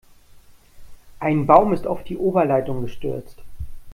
Ein 1.19 1.45
Baum 1.45 1.73
ist 1.73 1.85
auf 1.85 2.03
die 2.03 2.17
Oberleitung 2.17 2.81
gestürzt. 2.81 3.37